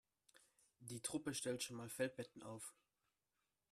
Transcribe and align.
Die 0.79 1.03
Truppe 1.03 1.35
stellt 1.35 1.61
schon 1.61 1.75
mal 1.77 1.87
Feldbetten 1.87 2.41
auf. 2.41 2.73